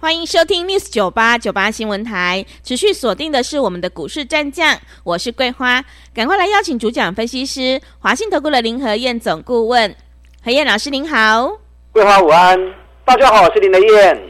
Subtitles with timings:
[0.00, 5.84] 欢迎收听 News 九八九八新闻台，持续锁定的是我们的股市战将，我是桂花，
[6.14, 9.92] 赶快来邀请主讲分析师华信投顾的林和燕总顾问，
[10.40, 11.50] 何燕老师您好，
[11.90, 12.56] 桂花午安，
[13.04, 14.22] 大家好，我是林和燕。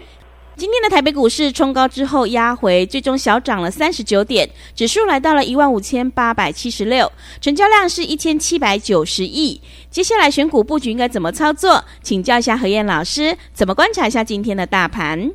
[0.56, 7.12] 今天的台北股市冲高之后压回，最终小涨了三十九点，指数来到了一万五千八百七十六，
[7.42, 9.60] 成交量是一千七百九十亿。
[9.90, 11.84] 接下来选股布局应该怎么操作？
[12.02, 15.30] 请教一下何燕老师，怎么观察一下今天的大盘？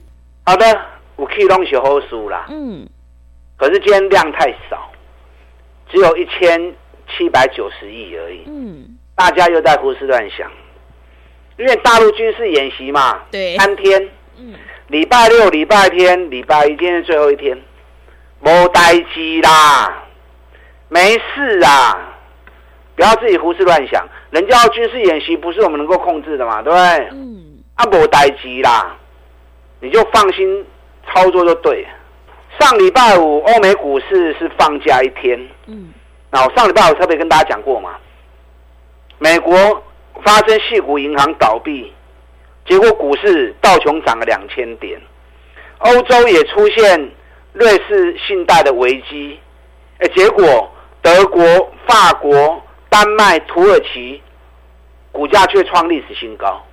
[0.46, 0.66] 好的，
[1.16, 2.46] 我可以弄小好数啦。
[2.50, 2.88] 嗯，
[3.58, 4.92] 可是今天量太少，
[5.90, 6.74] 只有一千
[7.10, 8.44] 七百九十亿而已。
[8.48, 10.52] 嗯，大家又在胡思乱想，
[11.58, 14.10] 因为大陆军事演习嘛，对，三天。
[14.38, 14.56] 嗯，
[14.88, 17.58] 礼拜六、礼拜天、礼拜一，今天是最后一天，
[18.42, 20.04] 没待机啦，
[20.90, 22.16] 没事啊，
[22.96, 24.06] 不要自己胡思乱想。
[24.32, 27.10] 人家军事演习不是我们能够控制的嘛，对不对？
[27.12, 28.98] 嗯，啊，没待机啦。
[29.84, 30.66] 你就放心
[31.06, 31.86] 操作就对。
[32.58, 35.92] 上礼拜五欧美股市是放假一天，嗯，
[36.32, 37.96] 那我上礼拜五特别跟大家讲过嘛，
[39.18, 39.54] 美国
[40.24, 41.92] 发生系股银行倒闭，
[42.66, 45.02] 结果股市道琼涨了两千点，
[45.80, 47.12] 欧洲也出现
[47.52, 49.38] 瑞士信贷的危机，
[49.98, 51.44] 哎，结果德国、
[51.88, 54.22] 法国、丹麦、土耳其
[55.12, 56.64] 股价却创历史新高，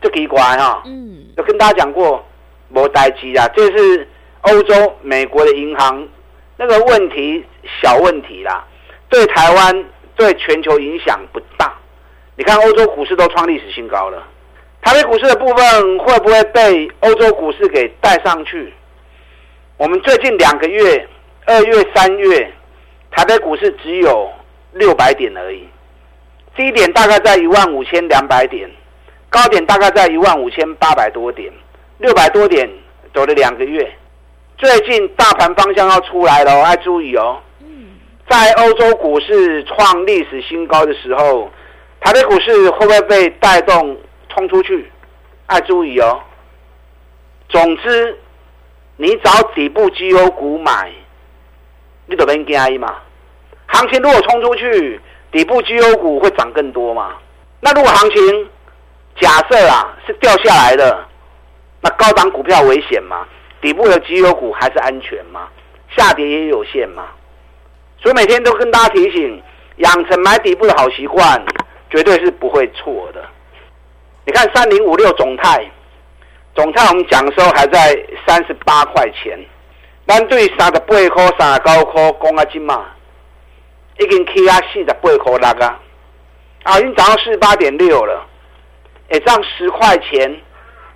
[0.00, 2.24] 这奇怪哈，嗯，有跟大家讲过。
[2.70, 4.08] 没待机啊，这是
[4.42, 6.08] 欧洲、美国的银行
[6.56, 7.44] 那个问题
[7.82, 8.64] 小问题啦，
[9.08, 9.84] 对台湾、
[10.16, 11.76] 对全球影响不大。
[12.36, 14.22] 你看欧洲股市都创历史新高了，
[14.80, 18.72] 台北股市的部分会不会被欧洲股市给带上去？
[19.76, 21.08] 我们最近两个月，
[21.46, 22.52] 二月、三月，
[23.10, 24.30] 台北股市只有
[24.72, 25.68] 六百点而已，
[26.56, 28.70] 低点大概在一万五千两百点，
[29.28, 31.52] 高点大概在一万五千八百多点。
[32.00, 32.66] 六百多点
[33.12, 33.94] 走了两个月，
[34.56, 37.38] 最近大盘方向要出来了，要注意哦。
[38.26, 41.50] 在欧洲股市创历史新高的时候，
[42.00, 43.94] 台北股市会不会被带动
[44.30, 44.90] 冲出去？
[45.50, 46.18] 要注意哦。
[47.50, 48.18] 总之，
[48.96, 50.90] 你找底部绩优股买，
[52.06, 52.96] 你都别惊嘛。
[53.66, 54.98] 行情如果冲出去，
[55.30, 57.12] 底部绩优股会涨更多嘛？
[57.60, 58.48] 那如果行情
[59.20, 61.06] 假设啊是掉下来的？
[61.82, 63.26] 那高档股票危险吗？
[63.60, 65.48] 底部的绩优股还是安全吗？
[65.96, 67.08] 下跌也有限吗？
[67.98, 69.42] 所以每天都跟大家提醒，
[69.76, 71.42] 养成买底部的好习惯，
[71.90, 73.22] 绝对是不会错的。
[74.24, 75.70] 你看三零五六总泰，
[76.54, 79.38] 总泰我们讲的时候还在三十八块钱，
[80.06, 82.86] 但对三十八块、三十九块讲啊金嘛，
[83.98, 85.80] 已经起啊四十八块六啊，
[86.62, 88.26] 啊已经涨到四十八点六了，
[89.10, 90.40] 哎，涨十块钱。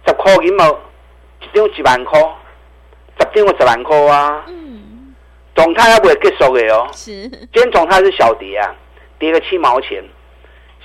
[0.07, 0.69] 十块银毛，
[1.41, 2.21] 一张一万块，
[3.19, 4.45] 十张我十万块啊。
[4.49, 5.15] 嗯，
[5.55, 6.89] 总泰还不会结束的哦。
[6.93, 8.75] 是，今天总泰是小跌啊，
[9.19, 10.05] 跌个七毛钱。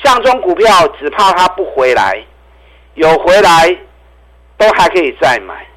[0.01, 2.23] 像这种股票，只怕它不回来，
[2.93, 3.77] 有回来
[4.57, 5.67] 都还可以再买。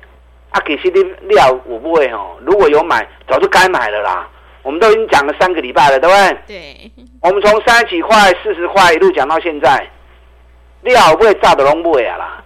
[0.51, 1.03] 啊，其实你
[1.35, 4.29] 料我不会哦，如果有买，早就该买了啦。
[4.63, 6.39] 我们都已经讲了三个礼拜了，对不对？
[6.47, 6.93] 对。
[7.21, 9.89] 我们从三十几块、四十块一路讲到现在，
[10.83, 12.45] 料不会炸的拢不会啊啦。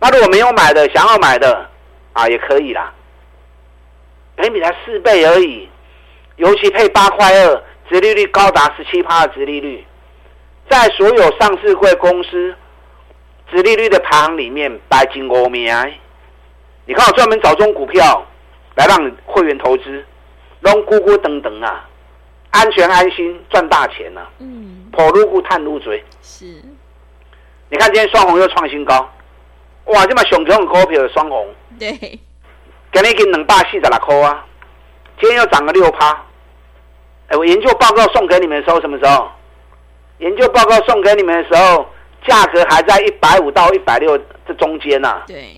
[0.00, 1.68] 那如果没有买的，想要买的
[2.12, 2.92] 啊，也可以啦。
[4.36, 5.68] 本比才四倍而已，
[6.36, 9.84] 尤其配八块二，殖利率高达十七趴的殖利率，
[10.70, 12.54] 在所有上市柜公司
[13.50, 15.74] 殖利率的排行里面排前五名。
[16.84, 18.24] 你看我专门找这种股票
[18.76, 20.04] 来让会员投资，
[20.60, 21.88] 让咕咕等等啊，
[22.50, 24.30] 安全安心赚大钱呢、啊。
[24.38, 26.04] 嗯，跑路股探路嘴。
[26.22, 26.44] 是，
[27.68, 29.12] 你看今天双红又创新高。
[29.88, 30.04] 哇！
[30.06, 31.46] 这么熊熊的股票的双红，
[31.78, 31.90] 对，
[32.92, 34.44] 今天已经两百四十六块啊，
[35.18, 36.10] 今天又涨了六趴。
[37.28, 39.30] 哎，我研究报告送给你们的时候什么时候？
[40.18, 41.86] 研究报告送给你们的时候，
[42.26, 45.22] 价格还在一百五到一百六这中间呢、啊。
[45.26, 45.56] 对，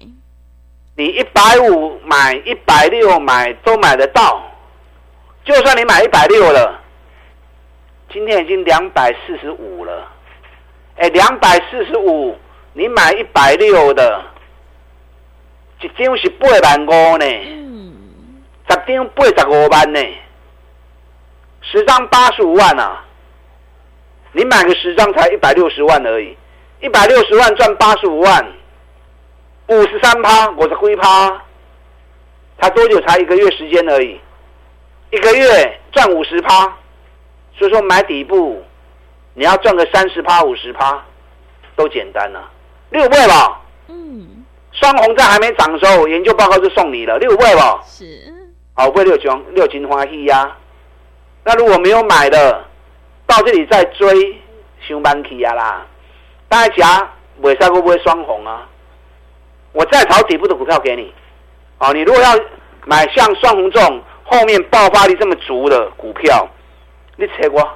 [0.97, 4.43] 你一百五买，一百六买都买得到。
[5.45, 6.81] 就算你买一百六了，
[8.13, 10.09] 今天已经两百四十五了。
[10.99, 12.39] 哎，两百四十五。
[12.73, 14.23] 你买一百六的，
[15.81, 17.27] 一张是八万五呢，
[18.69, 20.01] 十张八十五万呢。
[21.63, 23.05] 十张八十五万啊，
[24.33, 26.37] 你买个十张才一百六十万而已，
[26.81, 28.53] 一百六十万赚八十五万，
[29.69, 31.43] 五十三趴，我是亏趴，
[32.61, 32.99] 才多久？
[33.03, 34.19] 才一个月时间而已，
[35.11, 36.65] 一个月赚五十趴，
[37.57, 38.65] 所以说买底部，
[39.35, 41.05] 你要赚个三十趴、五十趴，
[41.77, 42.51] 都简单了，啊，
[42.91, 43.61] 六倍吧。
[43.89, 44.45] 嗯。
[44.73, 47.81] 双红在还没涨的时候，研究报告就送你了六倍吧。
[47.85, 48.05] 是。
[48.75, 50.57] 好，会六金六金花一呀。
[51.45, 52.65] 那如果没有买的，
[53.27, 54.39] 到这里再追，
[54.81, 55.87] 上班去啊啦。
[56.49, 57.09] 大家
[57.41, 58.67] 尾赛会不会双红啊？
[59.73, 61.13] 我再炒底部的股票给你。
[61.79, 62.39] 好，你如果要
[62.87, 66.49] 买像双红这种后面爆发力这么足的股票，
[67.17, 67.69] 你切过。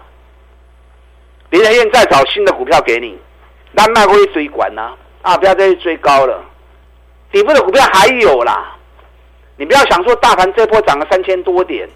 [1.51, 3.19] 林德燕再找新的股票给你，
[3.73, 4.83] 那卖过一追管呢？
[4.83, 6.45] 啊，啊不要再去追高了。
[7.33, 8.77] 底部的股票还有啦，
[9.57, 11.89] 你不要想说大盘这波涨了三千多点。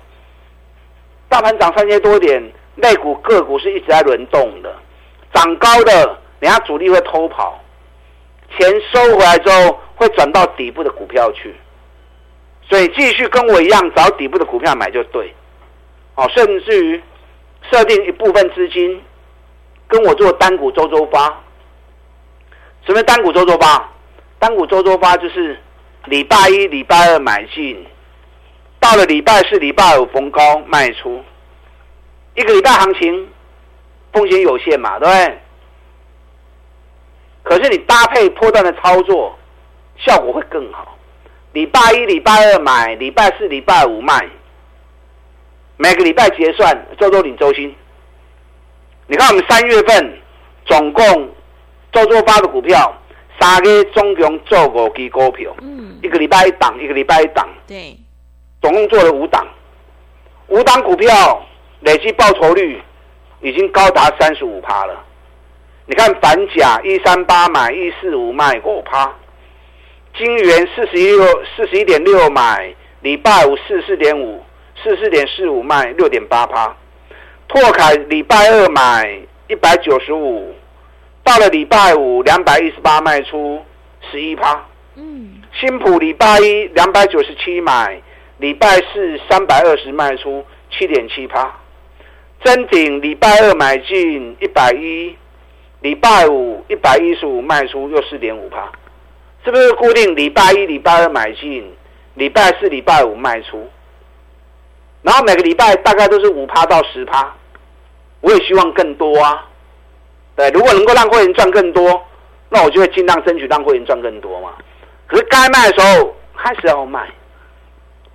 [1.28, 2.42] 大盘涨三千多点，
[2.74, 4.74] 那股个股是一直在轮动的，
[5.34, 7.60] 涨高的，人家主力会偷跑，
[8.56, 11.54] 钱收回来之后会转到底部的股票去，
[12.66, 15.34] 所以继续跟我一样找底部的股票买就对，
[16.14, 17.02] 哦，甚至于
[17.70, 18.98] 设定一部分资金
[19.86, 21.28] 跟我做单股周周发，
[22.88, 23.86] 什么单股周周八？
[24.38, 25.60] 单股周周八就是
[26.06, 27.86] 礼拜一、礼拜二买进。
[28.80, 31.22] 到了礼拜四、礼拜五逢高卖出，
[32.34, 33.28] 一个礼拜行情
[34.10, 35.38] 风险有限嘛，对不对？
[37.42, 39.38] 可是你搭配波段的操作，
[39.98, 40.96] 效果会更好。
[41.52, 44.26] 礼拜一、礼拜二买，礼拜四、礼拜五卖，
[45.76, 47.74] 每个礼拜结算，周周领周薪。
[49.08, 50.18] 你看我们三月份
[50.64, 51.30] 总共
[51.92, 52.94] 周周发的股票，
[53.40, 57.96] 三个总共做五支股票，嗯，一个礼拜一档，一个礼拜一档，对。
[58.60, 59.46] 总共做了五档，
[60.48, 61.46] 五档股票
[61.80, 62.82] 累计报酬率
[63.40, 65.04] 已经高达三十五趴了。
[65.86, 69.14] 你看反甲一三八买一四五卖五趴，
[70.16, 71.24] 金圆四十一六
[71.56, 74.42] 四十一点六买，礼拜五四四点五
[74.82, 76.76] 四四点四五卖六点八趴，
[77.46, 80.52] 拓凯礼拜二买一百九十五，
[81.28, 83.62] 到了礼拜五两百一十八卖出
[84.10, 84.64] 十一趴。
[84.94, 88.00] 嗯，新普礼拜一两百九十七买。
[88.38, 91.52] 礼拜四三百二十卖出七点七趴，
[92.44, 95.16] 臻鼎礼拜二买进一百一，
[95.80, 98.70] 礼拜五一百一十五卖出又四点五趴，
[99.44, 101.68] 是不是固定礼拜一、礼拜二买进，
[102.14, 103.68] 礼拜四、礼拜五卖出，
[105.02, 107.34] 然后每个礼拜大概都是五趴到十趴，
[108.20, 109.47] 我也希望更多啊。
[110.38, 112.00] 对，如果能够让会员赚更多，
[112.48, 114.50] 那我就会尽量争取让会员赚更多嘛。
[115.08, 117.08] 可是该卖的时候还是要卖。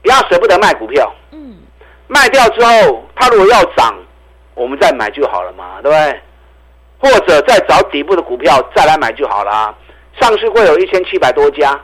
[0.01, 1.57] 不要舍不得卖股票，嗯，
[2.07, 3.93] 卖掉之后，它如果要涨，
[4.53, 6.21] 我们再买就好了嘛，对不对？
[6.99, 9.75] 或者再找底部的股票再来买就好了。
[10.19, 11.77] 上市会有一千七百多家，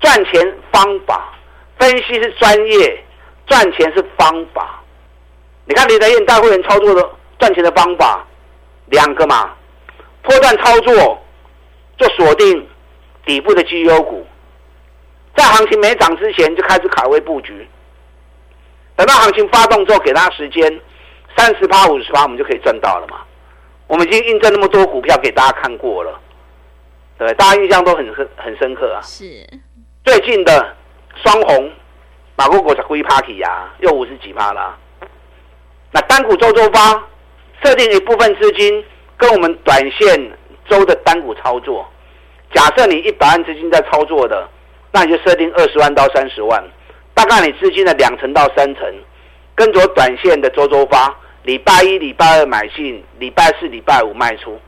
[0.00, 1.32] 赚钱方法
[1.78, 3.04] 分析是专业，
[3.46, 4.80] 赚钱是方法。
[5.64, 7.08] 你看李德燕带会员操作的
[7.38, 8.26] 赚钱的方法
[8.90, 9.54] 两个嘛，
[10.22, 11.22] 破段操作
[11.96, 12.68] 就锁定
[13.24, 14.26] 底部的绩优股。
[15.36, 17.68] 在行情没涨之前就开始卡位布局，
[18.96, 20.80] 等到行情发动之后，给它时间，
[21.36, 23.20] 三十趴、五十趴，我们就可以赚到了嘛。
[23.86, 26.20] 我们已经印证那么多股票给大家看过了，
[27.18, 29.00] 对，大家印象都很很很深刻啊。
[29.02, 29.24] 是
[30.04, 30.76] 最近的
[31.22, 31.70] 双红，
[32.36, 34.76] 马国国才归 party 呀，又五十几趴了。
[35.92, 37.00] 那单股周周发，
[37.62, 38.84] 设定一部分资金
[39.16, 40.30] 跟我们短线
[40.68, 41.86] 周的单股操作。
[42.54, 44.48] 假设你一百万资金在操作的。
[44.90, 46.64] 那你就设定二十万到三十万，
[47.12, 48.82] 大概你资金的两成到三成，
[49.54, 54.58] 跟着短线的周周发，礼拜一、礼拜二买进，礼拜四、礼拜五卖出，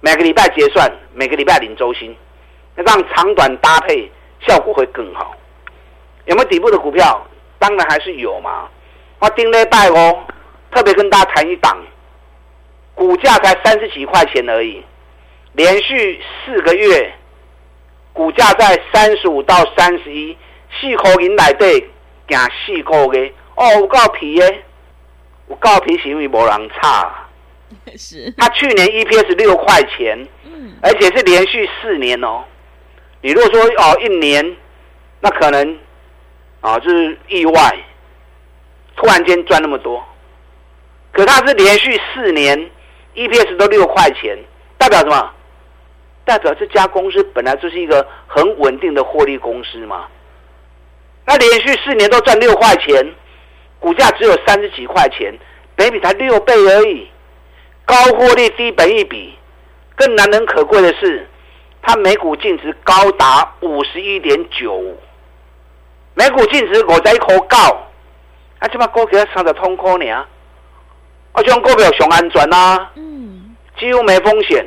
[0.00, 2.14] 每个礼拜结算，每个礼拜领周薪，
[2.74, 4.10] 那这样长短搭配
[4.40, 5.36] 效果会更好。
[6.24, 7.24] 有没有底部的股票？
[7.60, 8.68] 当然还是有嘛。
[9.20, 10.18] 我盯了拜哦，
[10.72, 11.78] 特别跟大家谈一档，
[12.98, 14.82] 股价才三十几块钱而已，
[15.52, 17.14] 连续四个月。
[18.12, 20.36] 股价在三十五到三十一，
[20.80, 21.88] 四块银来对，
[22.26, 24.64] 行四块的哦，有够皮耶，
[25.48, 27.28] 有够皮是因为没人差。
[27.96, 28.34] 是。
[28.36, 32.42] 他去年 EPS 六块钱，嗯，而且是连续四年哦。
[33.20, 34.56] 你如果说哦一年，
[35.20, 35.78] 那可能
[36.60, 37.76] 啊就是意外，
[38.96, 40.04] 突然间赚那么多。
[41.12, 42.70] 可他是连续四年
[43.26, 44.38] EPS 都六块钱，
[44.78, 45.30] 代表什么？
[46.24, 50.06] 代表这家公司本来就是一个很稳定的获利公司嘛，
[51.24, 53.14] 那连续四年都赚六块钱，
[53.80, 55.32] 股价只有三十几块钱，
[55.74, 57.08] 本比才六倍而已，
[57.86, 59.38] 高获利低本益比，
[59.96, 61.26] 更难能可贵的是，
[61.80, 64.82] 它每股净值高达五十一点九，
[66.12, 67.56] 每股净值我在一口高，
[68.58, 70.26] 啊，这把股票上的通科呢，
[71.38, 74.66] 啊，这种股票熊安全啊，嗯，几乎没风险。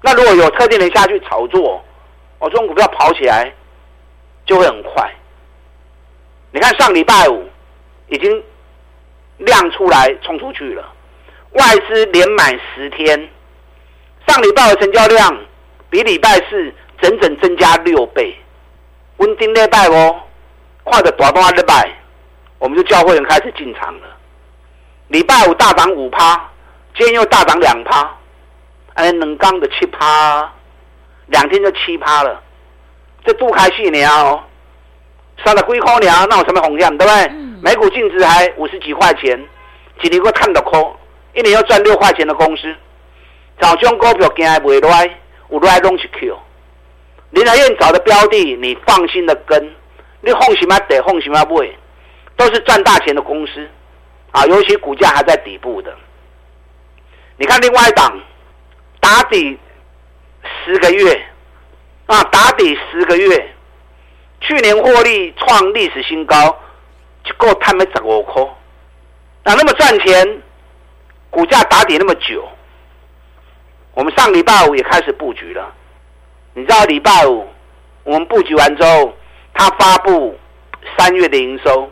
[0.00, 1.84] 那如果有特定人下去炒作，
[2.38, 3.52] 我这种股票跑起来
[4.46, 5.12] 就会很快。
[6.52, 7.46] 你看上礼拜五
[8.08, 8.42] 已经
[9.36, 10.90] 量出来冲出去了，
[11.52, 13.28] 外资连买十天，
[14.26, 15.38] 上礼拜的成交量
[15.90, 18.34] 比礼拜四整整增加六倍。
[19.18, 20.18] 温丁礼拜哦，
[20.82, 21.90] 快的短短礼拜，
[22.58, 24.16] 我们就教会员开始进场了。
[25.10, 26.40] 礼拜五大涨五趴，
[26.96, 28.08] 今天又大涨两趴。
[28.94, 30.48] 哎，冷刚的七趴，
[31.26, 32.40] 两天就七趴了，
[33.24, 34.40] 这不开心呢哦，
[35.44, 37.28] 杀了龟壳鸟，那有什么风险，对不对？
[37.60, 39.36] 每股净值还五十几块钱，
[40.00, 40.96] 一年个看到空，
[41.34, 42.72] 一年要赚六块钱的公司，
[43.60, 45.10] 找这种股票惊还袂来，
[45.50, 46.38] 有来拢去 Q。
[47.30, 49.74] 林和彦找的标的，你放心的跟，
[50.20, 51.64] 你放心嘛得，放心嘛不，
[52.36, 53.68] 都是赚大钱的公司，
[54.32, 55.94] 啊，尤其股价还在底部的。
[57.36, 58.20] 你看另外一档。
[59.02, 59.58] 打底
[60.62, 61.26] 十个月，
[62.04, 63.54] 啊，打底十个月，
[64.42, 66.36] 去年获利创历史新高，
[67.24, 68.42] 就够他们十五块，
[69.44, 70.42] 哪那么赚钱？
[71.30, 72.46] 股价打底那么久，
[73.94, 75.74] 我们上礼拜五也开始布局了。
[76.52, 77.48] 你知道礼拜五
[78.04, 79.14] 我们布局完之后，
[79.54, 80.38] 他发布
[80.98, 81.90] 三月的营收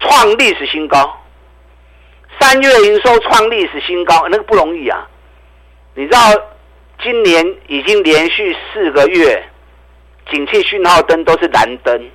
[0.00, 1.18] 创历史新高，
[2.38, 5.06] 三月营收创历史新高，那个不容易啊。
[5.94, 6.18] 你知道，
[7.02, 9.42] 今年已经连续四个月，
[10.30, 12.10] 景气讯号灯都是蓝灯。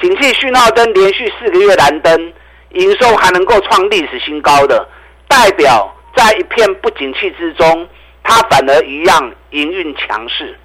[0.00, 2.32] 景气讯号灯连续四个月蓝灯，
[2.70, 4.86] 营收还能够创历史新高的，
[5.26, 7.88] 代表在一片不景气之中，
[8.22, 10.56] 它反而一样营运强势。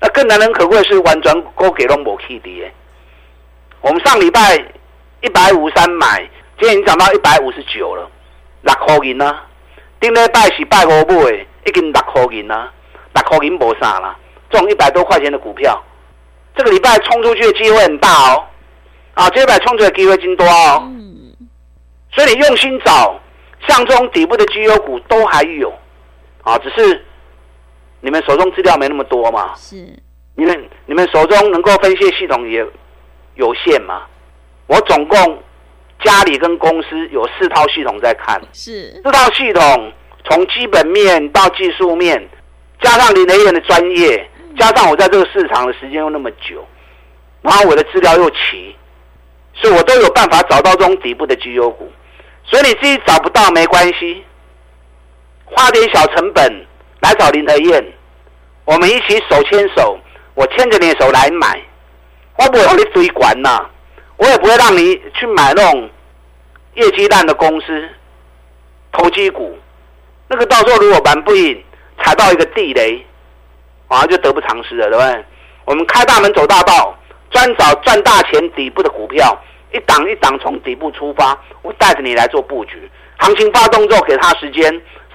[0.00, 2.64] 那更难能可贵是，完全高给了某 K D。
[3.80, 4.56] 我们上礼拜
[5.22, 6.28] 一百五三买，
[6.58, 8.10] 今天已经涨到一百五十九了，
[8.62, 9.38] 六块银呢？
[10.00, 12.72] 顶礼拜是拜五买，已经六块银啦，
[13.14, 14.16] 六块银无啥啦，
[14.50, 15.80] 中一百多块钱的股票，
[16.56, 18.44] 这个礼拜冲出去的机会很大哦，
[19.14, 21.32] 啊，这礼拜冲出去的机会真多哦，嗯，
[22.10, 23.20] 所以你用心找，
[23.68, 25.72] 像这种底部的绩优股都还有，
[26.42, 27.04] 啊，只是
[28.00, 29.76] 你们手中资料没那么多嘛，是，
[30.34, 32.66] 你们你们手中能够分析系统也
[33.36, 34.02] 有限嘛，
[34.66, 35.40] 我总共。
[36.04, 39.92] 家里跟公司有四套系统在看，是四套系统
[40.24, 42.28] 从基本面到技术面，
[42.80, 44.28] 加上林和燕的专业，
[44.58, 46.64] 加上我在这个市场的时间又那么久，
[47.42, 48.76] 然后我的资料又齐，
[49.54, 51.90] 所以我都有办法找到这种底部的绩优股。
[52.44, 54.24] 所以你自己找不到没关系，
[55.44, 56.66] 花点小成本
[57.00, 57.84] 来找林德燕，
[58.64, 59.98] 我们一起手牵手，
[60.34, 61.60] 我牵着你的手来买，
[62.38, 63.68] 我不会让你追管呐。
[64.18, 65.88] 我也不会让你去买那种
[66.74, 67.88] 业绩烂的公司、
[68.92, 69.56] 投机股，
[70.28, 71.64] 那个到时候如果玩不赢，
[72.02, 73.06] 踩到一个地雷，
[73.86, 75.24] 啊，就得不偿失了，对不对？
[75.64, 76.96] 我们开大门走大道，
[77.30, 79.40] 专找赚大钱底部的股票，
[79.72, 82.90] 一档一档从底部出发，我带着你来做布局。
[83.18, 84.64] 行情发动之后，给他时间，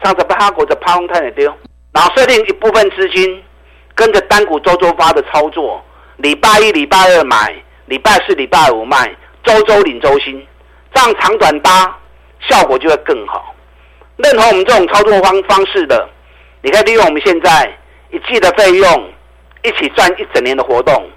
[0.03, 1.53] 上着八股的趴空太也丢，
[1.91, 3.43] 然后设定一部分资金，
[3.95, 5.83] 跟着单股周周发的操作，
[6.17, 7.53] 礼拜一、礼拜二买。
[7.93, 10.43] 礼拜四、礼拜五卖，周周领周薪，
[10.95, 11.95] 这样长短搭
[12.39, 13.53] 效果就会更好。
[14.17, 16.09] 任何我们这种操作方方式的，
[16.63, 17.71] 你可以利用我们现在
[18.09, 19.13] 一季的费用，
[19.61, 21.07] 一起赚一整年的活动。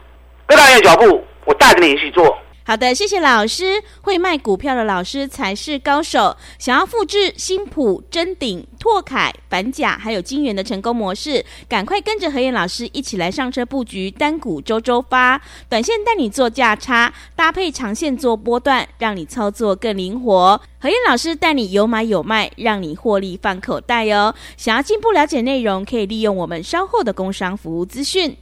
[0.46, 2.36] 跟大家脚步，我带着你一起做。
[2.68, 3.80] 好的，谢谢老师。
[4.00, 6.36] 会卖股票的老师才是高手。
[6.58, 20.60] 想要复制新普、臻鼎、拓凯、反甲还有金源的成功模式，赶快跟着何燕老师一起来上车布局单股周周发，短线带你做价差，搭配长线做波段，让你操作更灵活。
[20.80, 24.34] 何燕老师带你有买有卖，让你获利放口袋哦。
[24.56, 28.36] 想要进一步了解内容，可以利用我们稍后的工商服务资讯。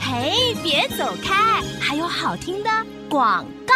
[0.00, 2.70] 嘿，别走开，还有好听的。
[3.08, 3.74] 广告。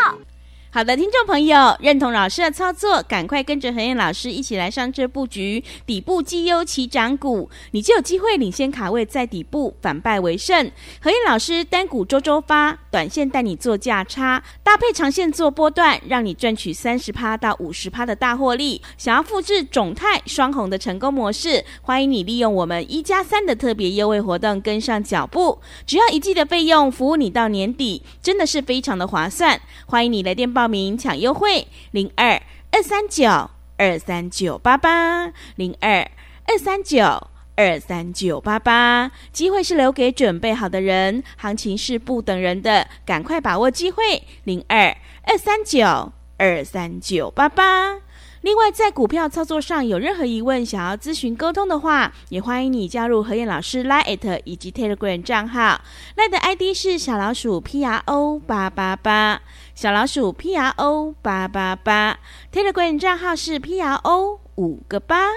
[0.74, 10.70] 好的，听众朋友，认同老师的操作，赶快跟着何燕老师一起来上车布局底部绩优起涨股，你就有机会领先卡位在底部，反败为胜。
[11.02, 18.80] 何燕老师单股周周发，短线带你做价差，搭配长线做波段，让你赚取三十趴到五十趴的大获利。
[18.96, 29.60] 想要复制种泰双红的成功模式，欢迎你利用我们一加三的特别优惠活动跟上脚步，只要一季的费用，服务你到年底，真的是非常的划算。
[29.84, 30.61] 欢迎你来电报。
[30.62, 32.40] 报名抢优惠，零二
[32.70, 36.08] 二三九二三九八八零二
[36.46, 37.02] 二三九
[37.56, 47.98] 二三九八八，机会是留给准备好的人，行情是不等人的，赶快把握机会，零二二三九二三九八八。
[48.42, 55.80] 另外，在股票操作上有任何疑问，想要咨询沟通的话，也欢迎你加入何燕老师 Line 以及 Telegram 账号。
[56.16, 59.40] Line 的 ID 是小老鼠 P R O 八八八，
[59.74, 62.18] 小老鼠 P R O 八八八。
[62.52, 65.28] Telegram 账号是 P R O 五个八。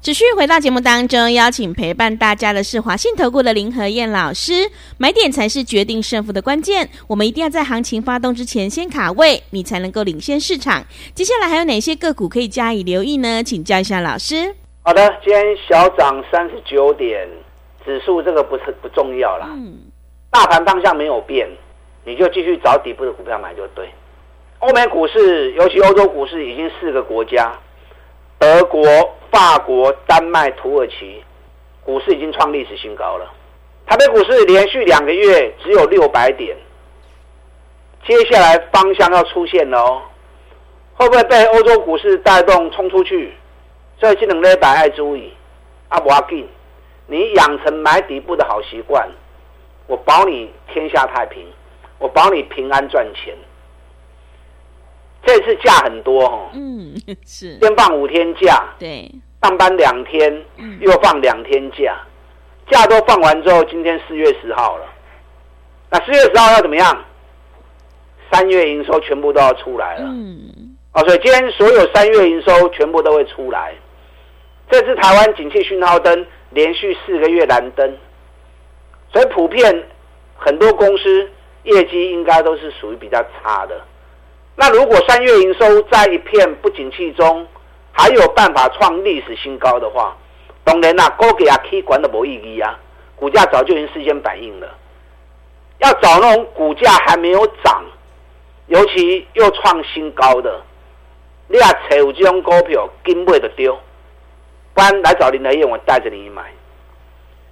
[0.00, 4.68] 持续回到节目当中，邀请陪伴大家的是华信投顾的林和燕老师。
[4.98, 10.84] 买点才是决定胜负的关键，我们一定要在行情发动之前先卡位，你才能够领先市场。
[11.14, 13.44] 接下来还有哪些个股可以加以留意呢？
[13.44, 14.52] 请教一下老师。
[14.82, 17.28] 好的，今天小涨三十九点，
[17.84, 19.46] 指数这个不是不重要啦。
[19.52, 19.78] 嗯，
[20.30, 21.48] 大盘方向没有变，
[22.04, 23.88] 你就继续找底部的股票买就对。
[24.58, 27.52] 欧美股市，尤其欧洲股市，已经四个国家，
[28.38, 28.82] 德国。
[29.32, 31.24] 法国、丹麦、土耳其
[31.82, 33.32] 股市已经创历史新高了。
[33.86, 36.54] 台北股市连续两个月只有六百点，
[38.06, 40.02] 接下来方向要出现了哦，
[40.96, 43.32] 会不会被欧洲股市带动冲出去？
[43.98, 45.32] 所以这两礼拜爱注意。
[45.88, 46.46] 阿不阿紧，
[47.06, 49.08] 你养成买底部的好习惯，
[49.86, 51.42] 我保你天下太平，
[52.02, 53.32] 我保你平安赚钱。
[55.24, 56.94] 这次假很多哦，嗯，
[57.24, 57.56] 是。
[57.60, 59.08] 先放五天假，对，
[59.40, 60.44] 上班两天，
[60.80, 61.96] 又放两天假，
[62.68, 64.86] 假都放完之后，今天四月十号了，
[65.90, 67.04] 那四月十号要怎么样？
[68.32, 73.72] 三月营收全部都要出来了，嗯，哦，所以今天所有三月营收全部都会出来。
[74.70, 77.96] 这次台湾景气讯号灯连续四个月蓝灯，
[79.12, 79.86] 所以普遍
[80.36, 81.30] 很多公司
[81.64, 83.80] 业绩应该都是属于比较差的。
[84.56, 87.46] 那如果三月营收在一片不景气中，
[87.92, 90.16] 还有办法创历史新高的话，
[90.64, 92.78] 当然啦，高给啊 K 管的没意义啊，
[93.16, 94.68] 股价早就已经事先反应了。
[95.78, 97.84] 要找那种股价还没有涨，
[98.66, 100.62] 尤其又创新高的，
[101.48, 103.76] 你要找这种股票，根本就丢。
[104.74, 106.44] 不然来找林和彦，我带着你买。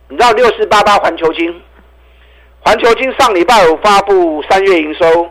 [0.08, 1.60] 你知道六四八八环球金，
[2.60, 5.28] 环球金上礼拜五发布三月营收。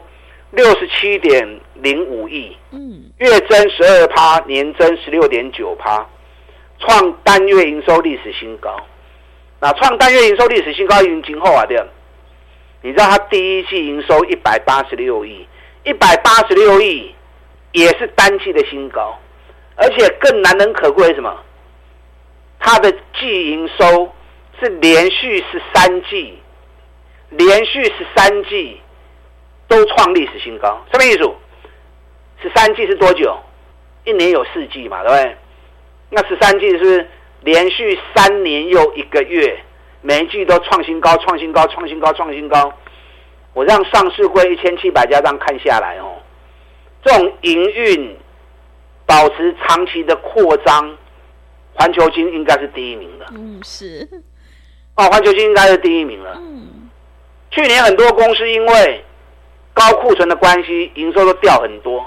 [0.52, 6.04] 六十七点零五亿，嗯，月增十二趴，年增十六点九趴，
[6.80, 8.76] 创单月营收历史新高。
[9.60, 11.80] 那创单月营收历史新高，已经今后啊，对，
[12.82, 15.46] 你知道它第一季营收一百八十六亿，
[15.84, 17.14] 一百八十六亿
[17.74, 19.20] 也是单季的新高，
[19.76, 21.32] 而且更难能可贵是什么？
[22.60, 24.12] 它的季营收
[24.60, 26.40] 是连续十三季，
[27.30, 28.82] 连续十三季。
[29.70, 31.32] 都创历史新高，什么意思？
[32.42, 33.38] 十三季是多久？
[34.04, 35.38] 一年有四季嘛，对不对？
[36.10, 37.08] 那十三季是
[37.42, 39.64] 连续三年又一个月，
[40.02, 42.74] 每一季都创新高、创新高、创新高、创新高？
[43.54, 46.18] 我让上市会一千七百家这样看下来哦，
[47.04, 48.18] 这种营运
[49.06, 50.98] 保持长期的扩张，
[51.76, 53.28] 环球金应该是第一名的。
[53.36, 54.10] 嗯，是。
[54.96, 56.34] 哦，环球金应该是第一名了。
[56.42, 56.68] 嗯。
[57.52, 59.04] 去年很多公司因为
[59.74, 62.06] 高库存的关系，营收都掉很多，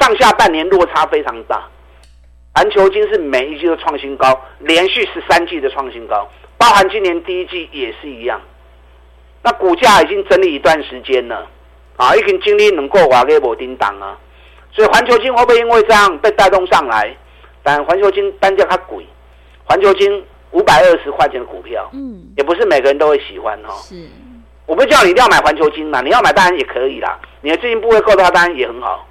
[0.00, 1.68] 上下半年落差非常大。
[2.54, 8.40] 环球金是每一季都创新高，连续十三季的创新高，包含今年第一季也是一样。
[9.42, 11.46] 那股价已经整理一段时间了，
[11.96, 14.18] 啊，已经经历能够瓦给我叮当啊，
[14.72, 17.14] 所以环球金会不会因为这样被带动上来？
[17.62, 19.06] 但环球金单价它贵，
[19.64, 23.74] 环球金五百二十块钱的股票，嗯，也不是每个人都会喜欢哈。
[23.82, 23.94] 是。
[24.68, 27.18] 我不是叫你一定要买环球金嘛，你要买当然也可以啦。
[27.40, 29.08] 你的资金部位够的话，当然也很好。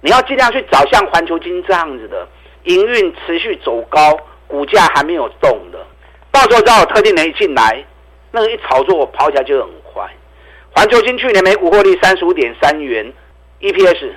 [0.00, 2.24] 你要尽量去找像环球金这样子的
[2.62, 5.84] 营运持续走高、股价还没有动的，
[6.30, 7.84] 到时候只要有特定人一进来，
[8.30, 10.08] 那个一炒作跑起来就很快。
[10.70, 13.12] 环球金去年每股获利三十五点三元
[13.60, 14.12] ，EPS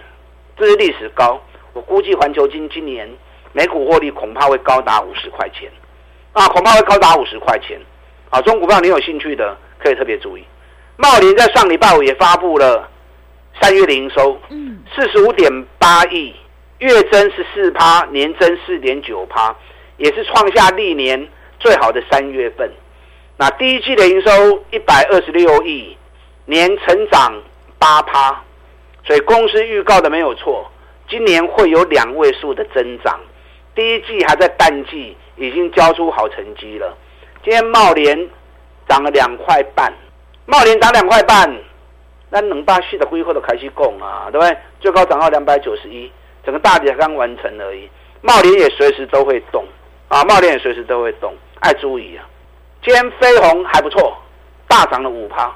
[0.56, 1.42] 这是历史高。
[1.74, 3.10] 我估计环球金今年
[3.54, 5.72] 每股获利恐怕会高达五十块钱
[6.34, 7.80] 啊，恐怕会高达五十块钱
[8.30, 8.40] 啊。
[8.42, 10.46] 中股票你有兴趣的可以特别注意。
[11.02, 12.86] 茂林在上礼拜五也发布了
[13.62, 16.36] 三月的营收，嗯，四十五点八亿，
[16.80, 19.56] 月增十四趴，年增四点九趴，
[19.96, 21.26] 也是创下历年
[21.58, 22.70] 最好的三月份。
[23.38, 25.96] 那第一季的营收一百二十六亿，
[26.44, 27.34] 年成长
[27.78, 28.44] 八趴，
[29.06, 30.70] 所以公司预告的没有错，
[31.10, 33.18] 今年会有两位数的增长。
[33.74, 36.98] 第一季还在淡季，已经交出好成绩了。
[37.42, 38.30] 今天茂联
[38.90, 39.94] 涨了两块半。
[40.50, 41.48] 茂林涨两块半，
[42.32, 44.58] 那能把戏的挥霍都开始供啊，对不对？
[44.80, 46.12] 最高涨到两百九十一，
[46.44, 47.88] 整个大底才刚完成而已。
[48.22, 49.64] 茂林也随时都会动
[50.08, 52.26] 啊，茂林也随时都会动，爱注意啊。
[52.84, 54.18] 今天飞鸿还不错，
[54.68, 55.56] 大涨了五趴，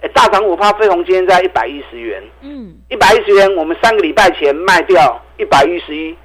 [0.00, 6.16] 哎，大涨五趴，飞鸿今天在一百一十元，嗯，一百一十元，我们三个礼拜前卖掉一百一十一，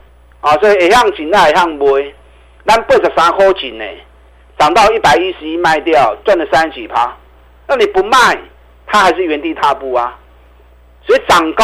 [0.41, 1.85] 啊，所以一向紧，那一向卖，
[2.65, 3.85] 咱八十三块钱呢，
[4.57, 7.15] 涨到一百一十一卖掉，赚了三十几趴，
[7.67, 8.37] 那你不卖，
[8.85, 10.19] 它还是原地踏步啊，
[11.05, 11.63] 所以涨高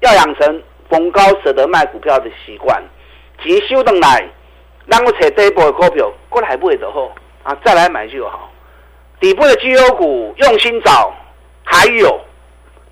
[0.00, 2.82] 要养成逢高舍得卖股票的习惯，
[3.42, 4.28] 急修等来，
[4.86, 7.12] 让我找底部的股票过来买就好。
[7.42, 8.52] 啊，再来买就好。
[9.18, 11.12] 底部的绩优股用心找，
[11.64, 12.20] 还有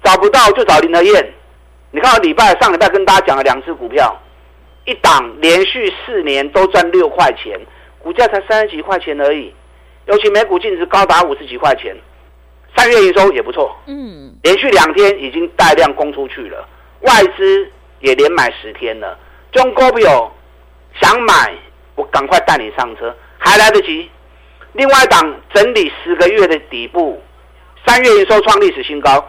[0.03, 1.33] 找不到就找林和彦。
[1.93, 4.21] 你看，我礼拜上礼拜跟大家讲了两只股票，
[4.87, 7.61] 一档连续四年都赚六块钱，
[8.01, 9.55] 股价才三十几块钱而已。
[10.11, 11.97] 尤其每股净值高达五十几块钱，
[12.77, 13.77] 三月营收也不错。
[13.87, 16.69] 嗯，连续两天已经带量攻出去了，
[17.03, 17.71] 外资
[18.01, 19.17] 也连买十天了。
[19.53, 20.33] 中国票
[21.01, 21.55] 想买，
[21.95, 24.11] 我赶快带你上车，还来得及。
[24.73, 27.23] 另外一档整理十个月的底部，
[27.87, 29.25] 三月营收创历史新高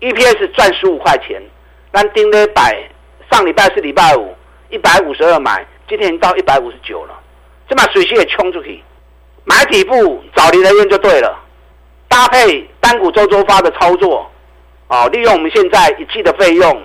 [0.00, 1.42] ，EPS 赚十五块钱。
[1.90, 2.78] 但盯了百，
[3.32, 4.32] 上礼拜是礼拜五，
[4.70, 7.20] 一百五十二买，今天已经到一百五十九了。
[7.68, 8.82] 这把水星也冲出去，
[9.46, 11.42] 买底部找林德彦就对了。
[12.08, 14.30] 搭配单股周周发的操作，
[14.88, 16.82] 哦，利用我们现在一季的费用，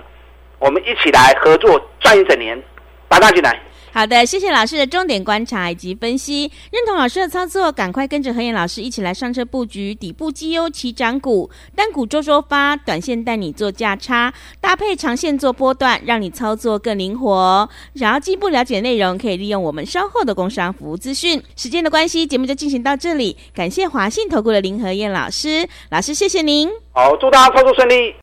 [0.60, 2.62] 我们一起来合作赚一整年，
[3.08, 3.60] 把大进来。
[3.93, 17.69] 好的，谢谢老师的重点观察以及分析，认同老师的操作，赶快跟着何燕老师一起来上车布局底部绩优起涨股，单股周周发，短线带你做价差，搭配长线做波段，让你操作更灵活。
[17.95, 21.43] 想要进一步了解内容，可以利用我们稍后的工商服务资讯。
[21.58, 26.69] 时间的关系，节目就进行到这里，感谢华信投顾的林何燕老师，老师谢谢您。
[26.93, 28.15] 好，祝大家操作顺利。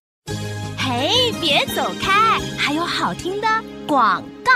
[0.78, 3.46] 嘿，别走开，还有好听的
[3.86, 4.50] 广告。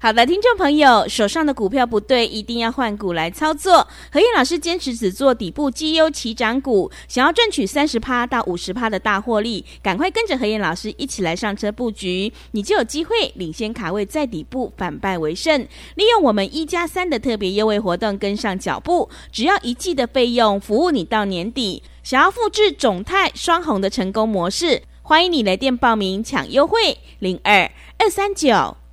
[0.00, 3.84] 好的，听众朋友，手上的股票不对，一定要换股来操作。
[4.12, 15.66] 何燕老师坚持只做底部绩优起涨股，想要赚取三十趴到五十趴的大获利，赶快跟着何燕老师一起来上车布局，你就有机会领先卡位在底部，反败为胜。
[15.96, 21.82] 利用我们一加三的特别优惠活动，跟上脚步，只要一季的费用，服务你到年底。
[22.04, 28.77] 想要复制种泰双红的成功模式，欢迎你来电报名抢优惠零二二三九。